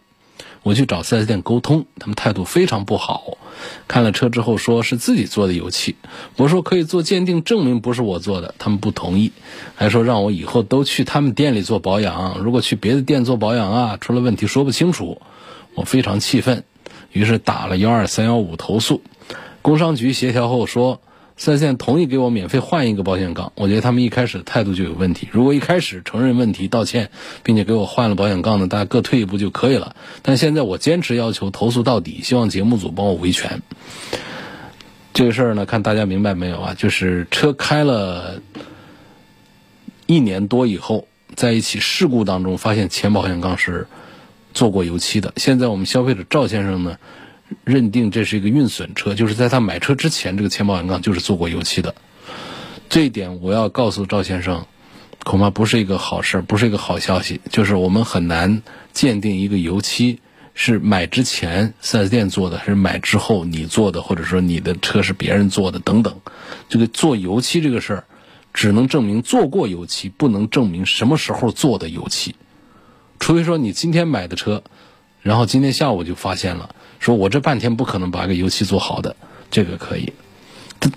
[0.63, 3.39] 我去找 4S 店沟通，他们态度非常不好。
[3.87, 5.97] 看了车之后，说是自己做的油漆。
[6.37, 9.33] 我说可以做鉴定，证明不是我做的，他们不同意，
[9.75, 12.39] 还说让我以后都去他们店里做保养。
[12.41, 15.21] 如果去别的店做保养啊，出了问题说不清楚。
[15.75, 16.65] 我非常气愤，
[17.13, 19.03] 于是打了幺二三幺五投诉。
[19.63, 21.01] 工商局协调后说。
[21.41, 25.29] 四 S 店同意给我免费换一个保险杠，我觉得他们一开始态度就有问题。
[25.31, 27.13] 如果一开始承认问题、道歉，
[27.45, 29.95] 并且给我换了保险杠呢，大家各退一步就可以了。
[30.23, 33.63] 但现在我坚持要求投诉到底，希望节目组帮我维权。
[35.15, 36.75] 这个事儿呢，看大家明白没有啊？
[36.75, 38.43] 就是车开了
[40.07, 43.87] 一年多以后，在一起事故当中发现前保险杠是
[44.55, 45.33] 做过油漆的。
[45.37, 46.99] 现在我们消费者赵先生呢？
[47.65, 51.95] 认定这是一个运损车，就是在他买车之前，这个前保险杠就是做过油漆的。
[52.89, 54.67] 这一点我要告诉赵先生，
[55.25, 57.41] 恐怕不是一个好事，不是一个好消息。
[57.51, 60.21] 就是我们很难鉴定一个油漆
[60.55, 66.21] 是买之前 4S 店做的，还是买之后你做的，或者说你的车是别人做的等等。
[66.69, 68.05] 这个做油漆这个事儿，
[68.55, 72.35] 只能证明做过油漆，不能证明什么时候做的油漆。
[73.21, 74.63] 除非说你今天买的车，
[75.23, 76.75] 然后今天下午就发现了。
[77.01, 79.17] 说我这半天不可能把个油漆做好的，
[79.51, 80.13] 这个可以。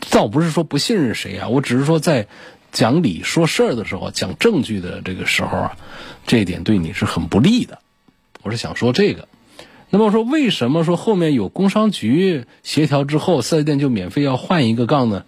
[0.09, 2.27] 倒不是说不信任谁啊，我只是说在
[2.71, 5.77] 讲理说事儿的时候，讲证据的这个时候啊，
[6.25, 7.79] 这一点对你是很不利的。
[8.43, 9.27] 我是想说这个。
[9.89, 15.25] 那么说为什么说后面有工商局协调之后，四 S 店就免费要换一个杠呢？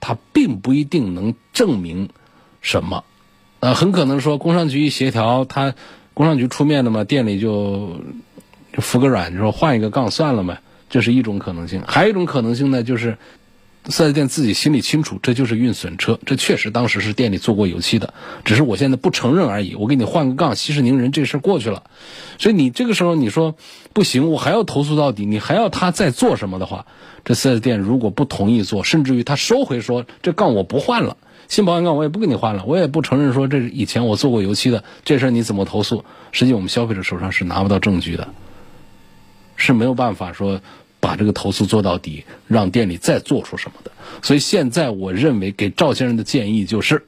[0.00, 2.08] 它并不一定能证明
[2.60, 3.04] 什么。
[3.60, 5.74] 呃，很可能说工商局一协调，他
[6.14, 8.00] 工商局出面的嘛，店里就。
[8.78, 10.56] 服个软，就说换一个杠算了嘛，
[10.88, 11.82] 这是一种可能性。
[11.86, 13.18] 还有一种可能性呢，就是
[13.84, 18.14] 四 S 店自己心里清楚，这就是运损车，这确实当时是店里做过油漆的，
[18.46, 19.74] 只是我现在不承认而已。
[19.74, 21.82] 我给你换个杠，息事宁人，这事过去了。
[22.38, 23.56] 所以你这个时候你说
[23.92, 26.86] 不行，我还要投诉到底，你还要他再做什么的话，
[27.26, 31.18] 这四 S 店如果不同意做，甚至于他收回说这杠我不换了，
[31.52, 36.02] 新保险杠我也不给你换了，我也不承认说这是以前我做过油漆的，这事儿你怎么投诉？
[36.30, 38.26] 实际我们消费者手上是拿不到证据的。
[39.54, 40.62] 是没有办法说
[40.98, 43.92] 把这个投诉做到底，让店里再做出什么的。
[44.22, 47.04] 所以现在我认为给赵先生的建议就是，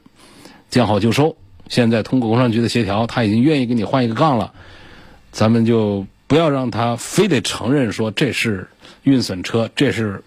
[0.69, 1.35] 见好就收。
[1.67, 4.53] 现在通过工商局的协调，他已经愿意给你换一个杠了，
[5.31, 8.67] 咱们就不要让他非得承认说这是
[9.01, 10.23] 运损车，这是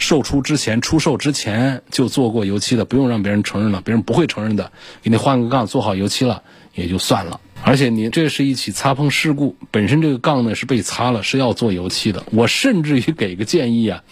[0.00, 4.72] 售出之前出售之前就做过油漆的，不用让别人承认了，别人不会承认的。
[5.02, 6.42] 给你换个杠，做好油漆了
[6.74, 7.40] 也就算了。
[7.62, 12.24] 而且你这是一起擦碰事故，本身这个杠呢是被擦了，是要做油漆的。
[12.32, 14.02] 我甚至于给个建议啊，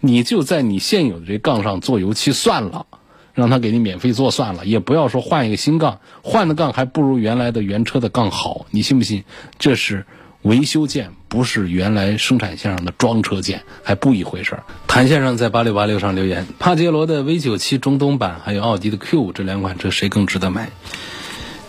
[0.00, 2.86] 你就在你现有的这杠上做油漆算了，
[3.32, 9.22] 让他给你免费做算了，也不要说换一个新杠，换的杠还不如原来的原车的杠好，你信不信？
[9.60, 10.04] 这是
[10.46, 14.62] 维修件，不是原来生产线上的装车件，还不一回事儿。
[14.86, 20.70] 谭先生在八六八六上留言：帕杰罗的 V 九七中东版，还有奥迪的 Q 五这两款车，谁更值得买？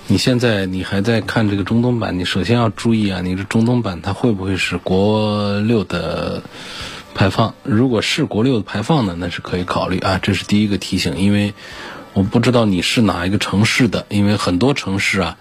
[0.06, 6.44] 你现在你还在看这个中东版，你首先要注意啊，你这中东版它会不会是国六的
[7.16, 7.56] 排放？
[7.64, 10.20] 如果是国六的排放呢，那是可以考虑啊。
[10.22, 11.56] 这是第一个提醒，因为
[12.14, 15.38] 我不知道你是哪一个城市的，因为很多城市啊，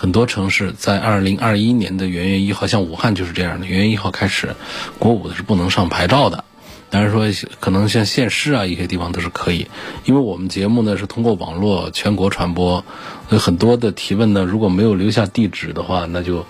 [0.00, 4.56] 很多城市在二零二一年的元月一号，像武汉就是这样的，元月一号开始，
[4.98, 6.42] 国五的是不能上牌照的。
[6.88, 9.66] 当然说，可能像县市啊一些地方都是可以，
[10.06, 12.82] 因为我们节目呢是通过网络全国传播，
[13.28, 16.46] 有很多的提问呢，如果没有留下地址的话，那就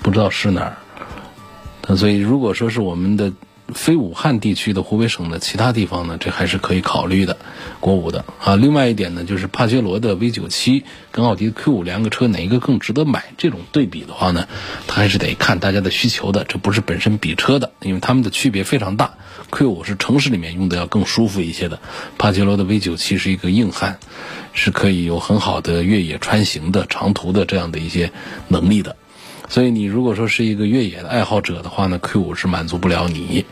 [0.00, 0.78] 不知道是哪儿。
[1.86, 3.30] 那所以如果说是我们的。
[3.74, 7.36] 非武汉地区的湖北省的其他地方呢，这还是可以考虑的，
[7.80, 8.54] 国五的啊。
[8.54, 13.24] 另外一点呢，就是帕杰罗的 V 九七跟奥迪的 Q 五两个车哪一个更值得买？
[13.36, 14.46] 这种对比的话呢，
[14.86, 19.14] 它还是得看大家的需求的，这不是本身比车的，因为它们的区别非常大。
[19.50, 21.80] Q 五是城市里面用的要更舒服一些的，
[22.18, 23.98] 帕杰罗的 V 九七是一个硬汉，
[24.52, 28.12] 是可以有很好的越野穿行的长途的这样的一些
[28.48, 28.96] 能力的。
[29.48, 33.44] 所以你如果说是一个越野的爱好者的话呢，Q 五是满足不了你。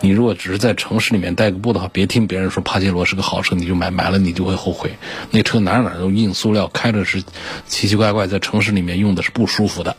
[0.00, 4.94] 你如果只是在城市里面代个步的话，别听别人说帕杰罗是个好车，你就买，买了你就会后悔。
[5.30, 7.22] 那车哪哪都硬塑料，开着是
[7.66, 9.96] 奇奇怪怪，在城市里面用的是不舒服的。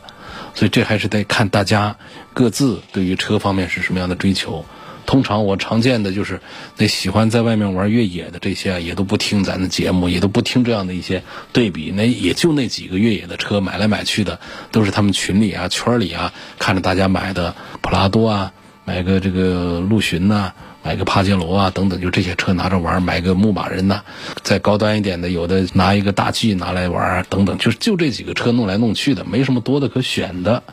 [0.55, 1.95] 所以这还是得看大家
[2.33, 4.65] 各自对于车方面是什么样的追求。
[5.13, 6.41] 通常我常见的就是
[6.75, 11.21] 那喜欢在外面玩越野的这些啊，也都不听咱的节目，也都不听这样的一些
[11.51, 11.91] 对比。
[11.95, 14.39] 那也就那几个越野的车买来买去的，
[14.71, 18.53] 都是他们群里啊、圈里啊看着大家买的普拉多啊，
[18.85, 20.51] 买个这个陆巡呐。
[20.85, 24.01] 买个帕杰罗啊，等等，就这些车拿着玩买个牧马人呐，
[24.41, 30.63] 再高端一点的，有的拿一个大 G 拿来玩等等，就是就这几个车弄来弄去的，没什么多的可选的。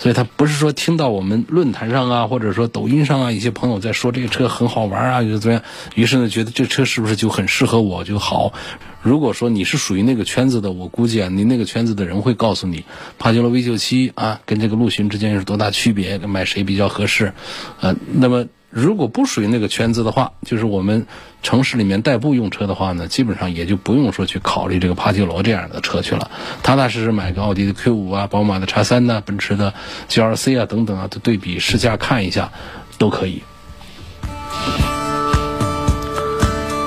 [0.00, 5.62] 所以他不是说听到我们论坛上啊，或者说抖音上啊，一些朋友在说这个车很好玩啊，就怎么样，
[5.94, 8.54] 于是呢觉得这车是不是就很适合我就好。
[9.02, 12.84] 如果说你是属于那个圈子的，我估计啊，你那个圈子的人会告诉你，
[13.18, 17.34] 帕杰罗 V 九七啊，跟这个陆巡之间是多大区别，买谁比较合适，
[17.80, 18.46] 呃，那么。
[18.72, 21.08] 如果不属于那个圈子的话，就是我们
[21.42, 26.30] 城市里面代步用车的话呢，基本上也就不用说去考虑这个帕杰罗这样的车去了，
[26.62, 29.72] 踏踏实实买个奥迪的 Q 五啊，宝马的叉三呐，奔驰的
[30.08, 32.52] GLC 啊等等啊，都对比试驾看一下，
[32.98, 33.42] 都可以。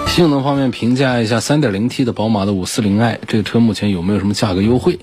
[0.08, 5.00] 性能方面评价一下，3.0T 的宝马的 540i 这个车目前有没有什么价格优惠？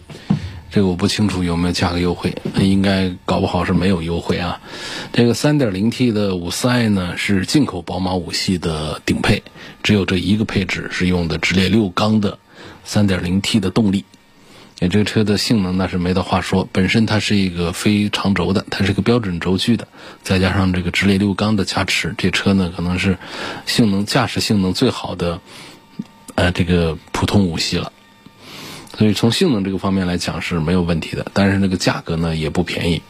[0.70, 4.60] 这个我不清楚有没有价格优惠，应该搞不好是没有优惠啊。
[5.12, 9.42] 这个 3.0T 的五四 i 呢是进口宝马五系的顶配，
[9.82, 12.38] 只有这一个配置是用的直列六缸的
[12.86, 14.04] 3.0T 的动力。
[14.78, 19.86] 这个车的性能那是没得话说，本身它是一个非长轴的，它是个标准轴距的，
[20.22, 23.18] 再加上这个直列六缸的加持，这车呢可能是
[23.66, 25.38] 性能驾驶性能最好的
[26.36, 27.92] 呃这个普通五系了。
[28.98, 33.00] 所以从性能这个方面来讲是没有问题的，但是那个价格呢也不便宜，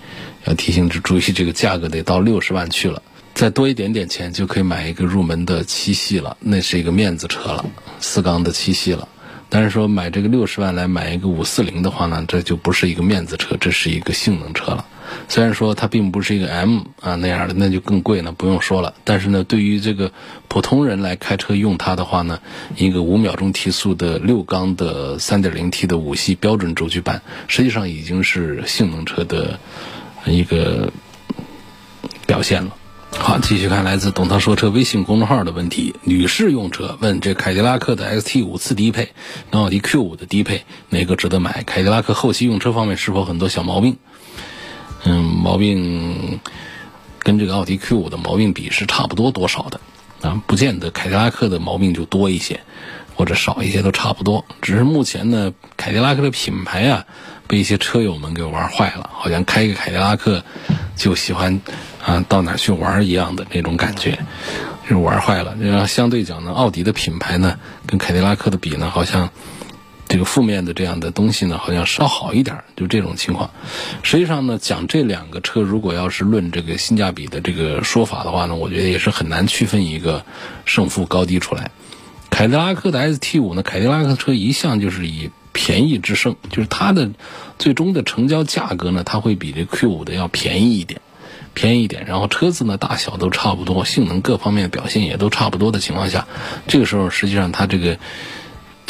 [0.45, 3.03] 要提醒注意这个价格得到六十万去了，
[3.35, 7.64] 再多一点点钱就可以买一个入门的七系了，那是一个面子车了，
[7.99, 9.09] 四缸的七系了。
[9.49, 14.87] 但是说买这个六十万来买一个五四零的话呢，这就不是一个面子车，这是一个性能车了。
[15.29, 18.94] 虽然说它并不是一个 M 啊那样的，那就更贵呢，不用说了。
[19.05, 20.12] 但是呢，对于这个
[20.49, 22.40] 普通人来开车用它的话呢，
[22.77, 29.59] 一个五秒钟提速的六缸的三点零 T 的五系标准轴距版，实际上已经是性能车的
[30.27, 30.92] 一个
[32.27, 32.77] 表现了。
[33.12, 39.09] 好，继续看来自董涛说车微信公众号的问题：女士用车问这凯迪拉克的 XT 五次低配
[39.51, 41.64] 跟奥迪 Q 五的低配哪个值得买？
[41.64, 43.99] 凯迪拉克后期用车方面是否很多小毛病？
[45.05, 46.41] 嗯，毛病
[47.21, 49.81] 跟这个奥迪 Q 五的毛病比是差不多多少的
[50.21, 50.43] 啊？
[50.47, 52.61] 不见得凯迪拉克的毛病就多一些，
[53.15, 54.45] 或者少一些都差不多。
[54.61, 57.07] 只是目前呢，凯迪拉克的品牌啊，
[57.47, 60.45] 被一些车友们给玩坏了，好像开个凯迪拉克
[60.97, 61.61] 就喜欢
[62.05, 64.19] 啊到哪去玩一样的那种感觉，
[64.89, 65.57] 就玩坏了。
[65.61, 69.31] 然后相对讲呢，奥迪的品牌呢，跟凯迪拉克的比呢，好像。
[70.11, 73.49] 这个负面的这样的东西呢，好像稍好一点，就这种情况。
[74.03, 80.25] 实际上呢，讲这两个车，如果要是论这个性价比的这个说法的话呢，我觉得也是很难区分一个
[80.64, 81.70] 胜负高低出来。
[82.29, 87.11] 凯迪拉克的 ST 五呢，凯迪拉克车一向就是以便宜制胜，就是它的
[87.61, 91.01] 最终的成交价格呢，它会比这 Q 五的要便宜一点，
[91.55, 92.05] 便宜一点。
[92.07, 96.27] 然后车子呢大小都差不多，性能各方面表现也都差不多的情况下，
[96.66, 97.96] 这个时候实际上它这个。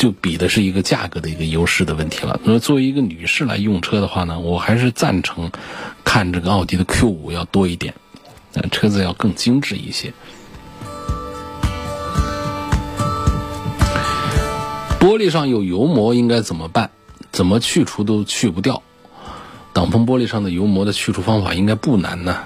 [0.01, 2.41] 就比的是一个价格的一个优势的问题了。
[2.43, 5.53] 那么作为一个女士来用车的话呢，我还是赞成
[6.05, 7.93] 看这个奥迪的 Q 五要多一点，
[8.55, 10.15] 呃，车子要更精致一些。
[14.99, 16.91] 玻璃上有油膜应该怎么办？
[17.31, 18.83] 怎么去除都去不掉。
[19.75, 22.39] 挡风玻璃上的油膜的去除方法应该不难呢。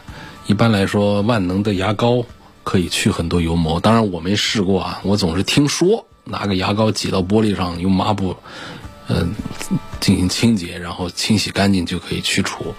[0.49, 2.27] 一般来说，万能的牙膏
[2.65, 3.79] 可以去很多油膜。
[3.79, 6.05] 当然我没试过啊，我总是听说。
[6.25, 8.37] 拿个牙膏挤到玻璃上，用抹布，
[9.09, 9.35] 嗯，
[10.01, 12.75] 进行清洁，然后清洗干净就可以去除。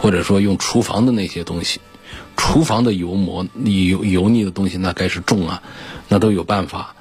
[0.00, 1.80] 或者说用厨房的那些东西，
[2.36, 5.62] 厨房的油膜、油油腻的东西那该是重啊，
[6.08, 6.94] 那都有办法。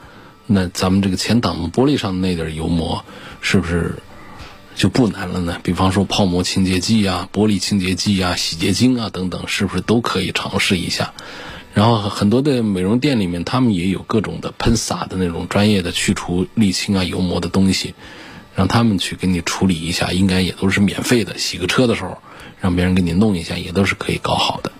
[0.45, 3.03] 那咱们这个前挡风玻璃上的那点油膜，
[3.41, 3.95] 是不是
[4.75, 5.59] 就不难了呢？
[5.63, 11.13] 比方说泡沫清洁剂啊、玻璃清洁剂啊、洗洁精啊等等，是不是都可以尝试一下？
[11.77, 17.93] 然后很多的美容店里面，他们也有各种的喷洒的那种专业的去除沥青啊、油膜的东西，
[18.55, 21.37] 让他们去给你处理一下，应该也都是免费的。
[21.37, 22.17] 洗个车的时候，
[22.59, 24.71] 让别人给你弄一下，也都是可以搞好的，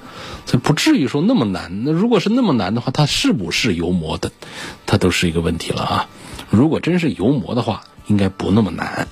[0.48, 1.84] 所以不至于说那么难。
[1.86, 4.32] 那如果是那么难的话，它是不是油膜的，
[4.88, 6.10] 它都是一个问题了啊。
[6.50, 9.08] 如果真是油膜的话，应该不那么难。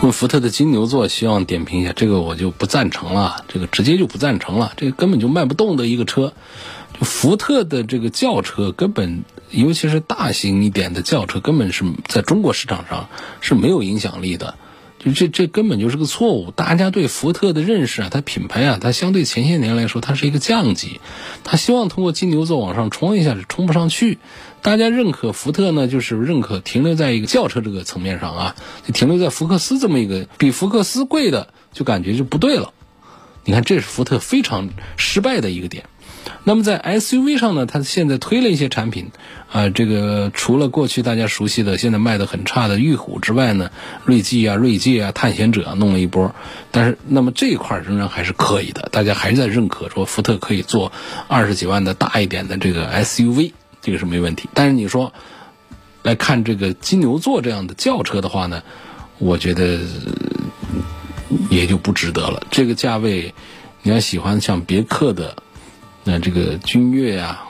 [0.02, 6.32] 问福特的金牛座，希望点评一下，这个我就不赞成了，这个直接就不赞成了，这个根本就卖不动的一个车。
[6.98, 13.10] 就福特的这个轿车，根本尤其是大型一点的轿车，根本是在中国市场上
[13.42, 14.54] 是没有影响力的。
[15.02, 16.50] 就这这根本就是个错误。
[16.50, 21.00] 大家对福特的认识啊，它品牌啊，它相对前些年来说，它是一个降级。
[21.42, 24.18] 它希望通过金牛座往上冲一下，是冲不上去。
[24.60, 32.74] 大家认可福特呢，就是认可停留在一个轿车这个层面上啊，就停留在福克斯这么一个比福克斯贵的，就感觉就不对了。
[33.46, 35.84] 你看，这是福特非常失败的一个点。
[36.42, 39.10] 那么在 SUV 上呢，它现在推了一些产品，
[39.52, 43.70] 啊，这个除了过去大家熟悉的现在卖的很差的玉虎之外呢，
[44.06, 46.34] 锐际啊、锐界啊、探险者啊弄了一波，
[46.70, 50.92] 但是那么这一块仍然还是可以的，大家还是在认可说福特可以做
[51.28, 54.48] 二十几万的大一点的这个 SUV，这个是没问题。
[54.54, 55.12] 但是你说
[56.02, 58.62] 来看这个金牛座这样的轿车的话呢，
[59.18, 59.78] 我觉得
[61.50, 62.42] 也就不值得了。
[62.50, 63.34] 这个价位，
[63.82, 65.36] 你要喜欢像别克的。
[66.10, 67.44] 那这个君越啊，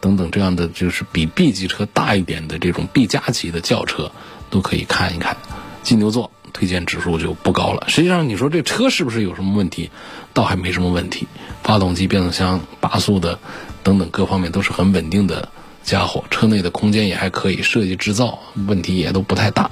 [0.00, 4.10] 等等这样的就是比 B 级车大一点的这种 B 加级的轿车，
[4.50, 5.36] 都可以看一看。
[5.84, 7.84] 金牛座推荐指数就不高了。
[7.86, 9.88] 实际上，你说这车是不是有什么问题？
[10.34, 11.28] 倒还没什么问题，
[11.62, 13.38] 发动机、变速箱、八速的
[13.84, 15.48] 等等各方面都是很稳定的。
[15.86, 19.70] 家伙，车内的空间也还可以，设计制造问题也都不太大，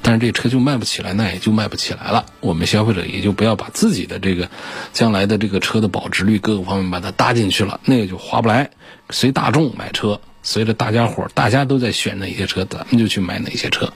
[0.00, 2.24] 但是这车就卖不起来，那也就卖不起来了。
[2.40, 4.48] 我们消费者也就不要把自己的这个
[4.92, 8.70] 将来的这个车的保值率各个方面把它搭进去了，那个就划不来。
[9.10, 10.20] 随大众买车。
[10.46, 13.92] 随着大家伙大家都在选哪些车，咱们就去买哪些车，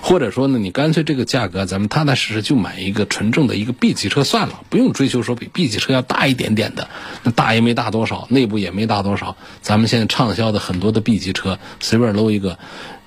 [0.00, 6.88] 或者说呢，你干脆这个价格，咱们踏踏实实就买一个纯正的一个 B 级车算了，不用追求说比 B 级车要大一点点的，
[7.24, 9.36] 那大也没大多少，内部也没大多少。
[9.60, 12.60] 咱们现在畅销的很多的 B 级车，随便搂一个，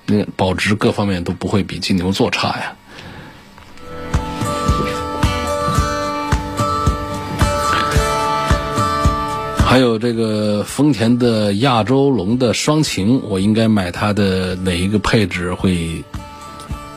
[0.04, 2.76] 那保值各方面都不会比金牛座差呀。
[9.72, 16.04] 还有这个丰田的亚洲龙的双擎，我应该买它的哪一个配置会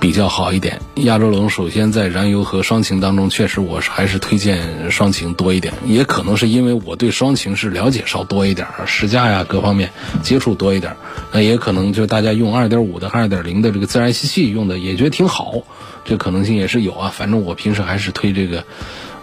[0.01, 0.81] 比较好一点？
[0.95, 5.73] 亚洲龙首先在燃油和双擎当中，确实我是还是推荐双擎多一点。
[5.85, 10.97] 也可能是因为我对双擎是了解稍多一点，试驾呀各方面接触多一点。
[11.31, 15.61] 那也可能就大家用2.5的、2.0的这个自然吸气用的也觉得挺好，
[16.03, 17.09] 这可能性也是有啊。
[17.15, 18.65] 反正我平时还是推这个。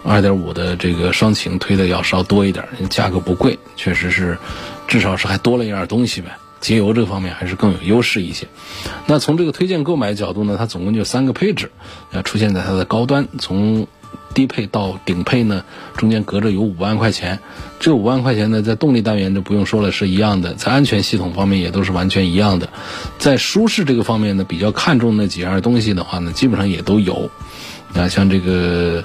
[0.05, 4.37] 二点五的这个双擎推的要稍多一点，价格不贵，确实是，
[4.89, 6.37] 至少是还多了一样东西呗。
[6.61, 8.47] 节油这方面还是更有优势一些。
[9.07, 11.73] 那从这个推荐购买角度呢，它总共就三个配置，
[12.13, 13.87] 要出现在它的高端，从
[14.33, 15.65] 低配到顶配呢，
[15.97, 17.41] 中间隔着有五万块钱。
[17.81, 22.69] 这五万块钱呢，在动力单元就不用说了，是一样的；在安全系统方面也都是完全一样的。
[23.19, 27.29] 在舒适这个方面呢，比较看重那几样东西的话呢，基本上也都有。
[27.95, 29.03] 啊，像这个。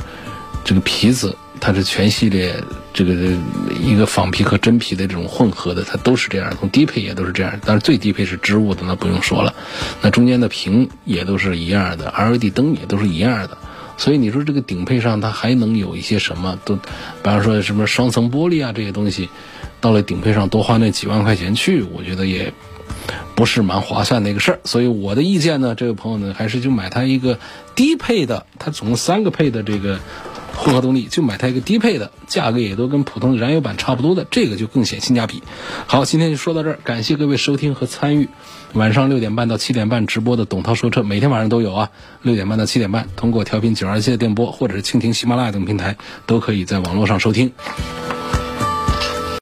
[0.68, 2.54] 这个皮子它是全系列
[2.94, 3.14] 这个
[3.82, 6.54] 一个仿皮和真皮的这种混合的，它都是这样。
[6.60, 9.56] 从低配也都是这样，但是最低配是织物的，那不用说了。
[10.02, 13.58] 那中间的屏也都是一样的，LED 灯也都是一样的。
[13.96, 16.60] 所以你说这个顶配上它还能有一些什么？
[16.66, 16.82] 都，比
[17.24, 19.30] 方说什么双层玻璃啊这些东西，
[19.80, 22.52] 到了顶配上多花那几万块钱去，我觉得也
[23.36, 24.60] 不是蛮划算的一个事儿。
[24.66, 27.40] 所以我的意见呢，这位朋友呢，还是就买它一个
[27.74, 29.98] 低配的，它总共三个配的这个。
[30.58, 35.44] 混合动力就买它一个低配的，价格也都跟普通的燃油版差不多的，这个就更显性价比。
[35.86, 38.28] 好，今天就说到这儿，感谢各位收听和参与。
[38.74, 41.90] 晚上六点半到七点半直播的董涛说车，每天晚上都有啊。
[42.24, 45.96] 六点半到七点半，通过调频九二七的电波，或者是蜻蜓、喜马拉雅等平台，
[46.26, 47.52] 都可以在网络上收听。